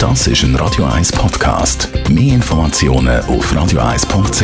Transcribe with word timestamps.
Das 0.00 0.26
ist 0.26 0.44
ein 0.44 0.56
Radio 0.56 0.86
1 0.86 1.12
Podcast. 1.12 1.90
Mehr 2.08 2.36
Informationen 2.36 3.20
auf 3.24 3.52
radio1.ch. 3.52 4.40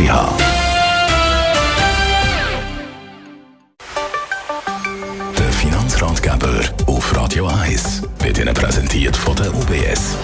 Der 5.38 5.52
Finanzratgeber 5.52 6.60
auf 6.86 7.16
Radio 7.16 7.46
1 7.46 8.02
wird 8.18 8.36
Ihnen 8.36 8.52
präsentiert 8.52 9.16
von 9.16 9.34
der 9.36 9.48
UBS. 9.54 10.18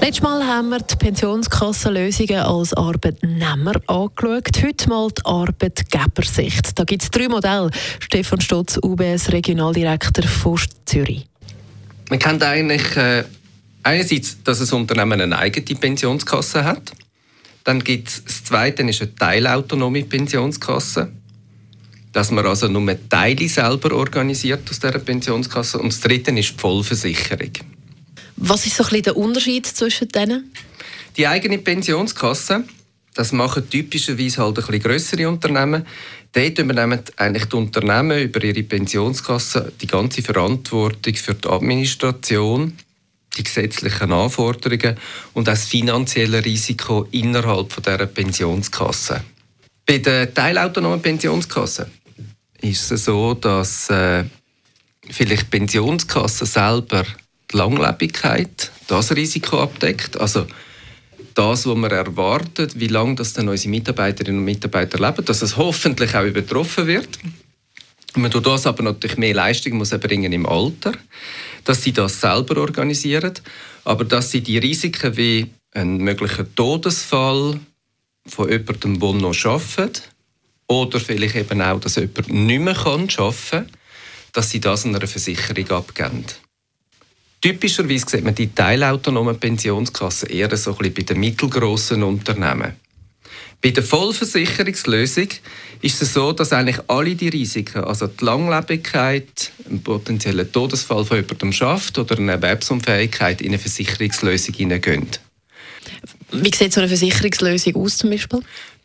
Letztes 0.00 0.22
Mal 0.22 0.44
haben 0.44 0.70
wir 0.70 0.80
die 0.80 0.96
Pensionskassenlösungen 0.96 2.40
als 2.40 2.74
Arbeitnehmer 2.74 3.74
angeschaut. 3.86 4.64
Heute 4.64 4.88
mal 4.88 5.08
die 5.16 5.24
Arbeitgebersicht. 5.26 6.76
Da 6.76 6.82
gibt 6.82 7.04
es 7.04 7.10
drei 7.12 7.28
Modelle. 7.28 7.70
Stefan 8.00 8.40
Stotz, 8.40 8.80
UBS 8.82 9.30
Regionaldirektor 9.30 10.26
von 10.26 10.58
Zürich. 10.86 11.28
Man 12.10 12.18
kennt 12.18 12.42
eigentlich 12.42 12.96
äh, 12.96 13.22
einerseits, 13.86 14.42
dass 14.42 14.60
ein 14.60 14.78
Unternehmen 14.78 15.20
eine 15.20 15.38
eigene 15.38 15.78
Pensionskasse 15.78 16.64
hat. 16.64 16.92
Dann 17.64 17.82
gibt 17.82 18.08
es 18.08 18.24
das 18.24 18.44
Zweite, 18.44 18.82
ist 18.82 19.00
eine 19.00 19.14
teilautonome 19.14 20.02
Pensionskasse. 20.04 21.12
Dass 22.12 22.30
man 22.30 22.46
also 22.46 22.68
nur 22.68 22.96
Teile 23.08 23.48
selber 23.48 23.94
organisiert 23.94 24.68
aus 24.70 24.80
dieser 24.80 24.98
Pensionskasse. 24.98 25.78
Und 25.78 25.92
das 25.92 26.00
Dritte 26.00 26.30
ist 26.32 26.52
die 26.52 26.58
Vollversicherung. 26.58 27.52
Was 28.36 28.66
ist 28.66 28.76
so 28.76 28.82
ein 28.82 28.88
bisschen 28.90 29.02
der 29.04 29.16
Unterschied 29.16 29.66
zwischen 29.66 30.08
denen? 30.08 30.52
Die 31.16 31.26
eigene 31.26 31.58
Pensionskasse, 31.58 32.64
das 33.14 33.32
machen 33.32 33.68
typischerweise 33.70 34.42
halt 34.42 34.58
ein 34.58 34.66
bisschen 34.66 34.82
grössere 34.82 35.28
Unternehmen. 35.28 35.86
Dort 36.32 36.58
übernehmen 36.58 37.00
eigentlich 37.16 37.46
die 37.46 37.56
Unternehmen 37.56 38.20
über 38.20 38.42
ihre 38.44 38.62
Pensionskasse 38.62 39.72
die 39.80 39.86
ganze 39.86 40.22
Verantwortung 40.22 41.14
für 41.14 41.34
die 41.34 41.48
Administration, 41.48 42.74
die 43.36 43.44
gesetzlichen 43.44 44.12
Anforderungen 44.12 44.96
und 45.34 45.48
auch 45.48 45.52
das 45.52 45.66
finanzielle 45.66 46.44
Risiko 46.44 47.06
innerhalb 47.10 47.72
von 47.72 47.82
dieser 47.82 48.06
Pensionskasse. 48.06 49.22
Bei 49.84 49.98
der 49.98 50.32
teilautonomen 50.32 51.00
Pensionskasse 51.00 51.90
ist 52.60 52.90
es 52.90 53.04
so, 53.04 53.34
dass 53.34 53.88
äh, 53.90 54.24
vielleicht 55.08 55.42
die 55.42 55.58
Pensionskasse 55.58 56.46
selber 56.46 57.04
die 57.52 57.56
Langlebigkeit, 57.56 58.72
das 58.88 59.14
Risiko 59.14 59.60
abdeckt. 59.60 60.18
Also 60.18 60.46
das, 61.34 61.66
was 61.66 61.76
man 61.76 61.90
erwartet, 61.90 62.78
wie 62.80 62.88
lange 62.88 63.14
das 63.14 63.34
dann 63.34 63.48
unsere 63.48 63.70
Mitarbeiterinnen 63.70 64.40
und 64.40 64.44
Mitarbeiter 64.44 64.98
leben, 64.98 65.24
dass 65.24 65.42
es 65.42 65.56
hoffentlich 65.56 66.14
auch 66.14 66.24
übertroffen 66.24 66.86
wird. 66.86 67.18
Man 68.16 68.30
tut 68.30 68.46
das 68.46 68.66
aber 68.66 68.82
natürlich 68.82 69.18
mehr 69.18 69.34
Leistung 69.34 69.76
muss 69.76 69.92
erbringen 69.92 70.32
im 70.32 70.46
Alter, 70.46 70.92
dass 71.66 71.82
sie 71.82 71.92
das 71.92 72.20
selber 72.20 72.58
organisieren, 72.60 73.34
aber 73.84 74.04
dass 74.04 74.30
sie 74.30 74.40
die 74.40 74.58
Risiken 74.58 75.16
wie 75.16 75.50
einen 75.72 75.98
möglichen 75.98 76.54
Todesfall 76.54 77.60
von 78.26 78.48
jemandem, 78.48 78.98
der 78.98 79.12
noch 79.12 79.44
arbeitet, 79.44 80.10
oder 80.68 80.98
vielleicht 80.98 81.36
eben 81.36 81.60
auch, 81.60 81.80
dass 81.80 81.96
jemand 81.96 82.32
nicht 82.32 82.60
mehr 82.60 82.76
arbeiten 82.76 83.08
kann, 83.08 83.70
dass 84.32 84.50
sie 84.50 84.60
das 84.60 84.84
einer 84.84 85.06
Versicherung 85.06 85.70
abgeben. 85.70 86.24
Typischerweise 87.40 88.06
sieht 88.08 88.24
man 88.24 88.34
die 88.34 88.52
teilautonomen 88.52 89.38
Pensionskassen 89.38 90.30
eher 90.30 90.56
so 90.56 90.72
ein 90.72 90.78
bisschen 90.78 90.94
bei 90.94 91.02
den 91.02 91.20
mittelgroßen 91.20 92.02
Unternehmen. 92.02 92.72
Bei 93.62 93.70
der 93.70 93.82
Vollversicherungslösung 93.82 95.28
ist 95.82 96.02
es 96.02 96.12
so, 96.12 96.32
dass 96.32 96.52
eigentlich 96.52 96.78
alle 96.88 97.14
die 97.14 97.28
Risiken, 97.28 97.84
also 97.84 98.06
die 98.06 98.24
Langlebigkeit, 98.24 99.50
ein 99.68 99.82
potenzieller 99.82 100.50
Todesfall 100.50 101.04
von 101.04 101.16
jemandem 101.18 101.52
schafft 101.52 101.98
oder 101.98 102.16
eine 102.18 102.32
Erwerbsunfähigkeit 102.32 103.40
in 103.40 103.48
eine 103.48 103.58
Versicherungslösung 103.58 104.54
hineingehen. 104.54 105.08
Wie 106.32 106.54
sieht 106.54 106.72
so 106.72 106.80
eine 106.80 106.88
Versicherungslösung 106.88 107.76
aus 107.76 107.98
zum 107.98 108.10
Beispiel? 108.10 108.40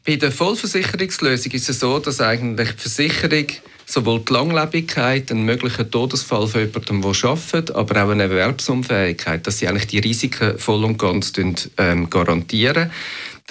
Bei 0.05 0.15
der 0.15 0.31
Vollversicherungslösung 0.31 1.51
ist 1.51 1.69
es 1.69 1.79
so, 1.79 1.99
dass 1.99 2.21
eigentlich 2.21 2.71
die 2.71 2.81
Versicherung 2.81 3.47
sowohl 3.85 4.21
die 4.21 4.33
Langlebigkeit, 4.33 5.31
einen 5.31 5.43
möglichen 5.43 5.91
Todesfall 5.91 6.47
von 6.47 6.61
jemandem, 6.61 7.01
der 7.01 7.29
arbeitet, 7.29 7.71
aber 7.71 8.03
auch 8.03 8.09
eine 8.09 8.23
Erwerbsunfähigkeit, 8.23 9.45
dass 9.45 9.59
sie 9.59 9.67
eigentlich 9.67 9.87
die 9.87 9.99
Risiken 9.99 10.57
voll 10.57 10.85
und 10.85 10.97
ganz 10.97 11.33
ähm, 11.77 12.09
garantieren. 12.09 12.89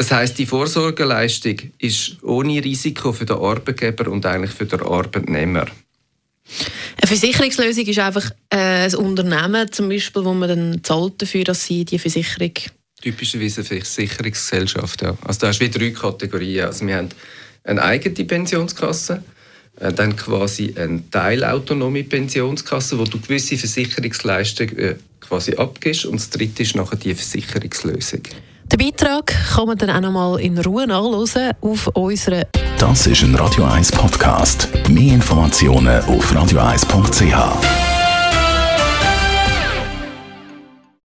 Das 0.00 0.11
heißt, 0.11 0.38
die 0.38 0.47
Vorsorgeleistung 0.47 1.56
ist 1.77 2.22
ohne 2.22 2.65
Risiko 2.65 3.12
für 3.12 3.27
den 3.27 3.37
Arbeitgeber 3.37 4.11
und 4.11 4.25
eigentlich 4.25 4.53
für 4.53 4.65
den 4.65 4.81
Arbeitnehmer. 4.81 5.66
Eine 5.66 7.06
Versicherungslösung 7.06 7.84
ist 7.84 7.99
einfach 7.99 8.31
äh, 8.49 8.87
ein 8.87 8.94
Unternehmen, 8.94 9.71
zum 9.71 9.91
Beispiel, 9.91 10.25
wo 10.25 10.33
man 10.33 10.49
dann 10.49 10.83
zahlt 10.83 11.21
dafür, 11.21 11.44
dass 11.44 11.66
sie 11.66 11.84
die 11.84 11.99
Versicherung 11.99 12.53
Typischerweise 13.03 13.61
eine 13.61 13.66
Versicherungsgesellschaft, 13.83 15.03
ja. 15.03 15.19
Also 15.22 15.41
da 15.41 15.49
hast 15.49 15.59
du 15.59 15.66
wie 15.66 15.71
drei 15.71 15.91
Kategorien. 15.91 16.65
Also 16.65 16.87
wir 16.87 16.97
haben 16.97 17.11
eine 17.65 17.82
eigene 17.82 18.25
Pensionskasse, 18.25 19.22
äh, 19.81 19.93
dann 19.93 20.17
quasi 20.17 20.72
eine 20.78 21.11
teilautonome 21.11 22.05
Pensionskasse, 22.05 22.99
wo 22.99 23.05
du 23.05 23.21
gewisse 23.21 23.59
Versicherungsleistungen 23.59 24.78
äh, 24.78 24.94
quasi 25.21 25.56
abgibst 25.56 26.06
und 26.06 26.19
das 26.19 26.31
dritte 26.31 26.62
ist 26.62 26.75
nachher 26.75 26.97
die 26.97 27.15
Versicherungslösung. 27.15 28.22
Den 28.72 28.78
Beitrag 28.78 29.34
kann 29.53 29.66
man 29.66 29.76
dann 29.78 29.91
auch 29.91 30.00
noch 30.00 30.12
mal 30.12 30.41
in 30.41 30.56
Ruhe 30.58 30.86
nachlesen 30.86 31.50
auf 31.60 31.88
unserer 31.88 32.44
Das 32.78 33.06
ist 33.08 33.22
ein 33.22 33.34
Radio 33.34 33.64
1 33.64 33.91
Podcast. 33.91 34.69
Mehr 34.88 35.14
Informationen 35.14 36.00
auf 36.04 36.32
radio1.ch. 36.32 37.90